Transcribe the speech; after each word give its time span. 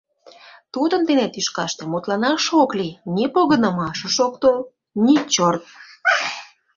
Тудын 0.73 1.01
дене 1.09 1.25
тӱшкаште 1.33 1.83
мутланаш 1.91 2.45
ок 2.61 2.71
лий: 2.79 2.93
ни 3.15 3.25
погынымашыш 3.33 4.15
ок 4.27 4.33
тол, 4.41 4.59
ни 5.03 5.15
чорт... 5.33 5.63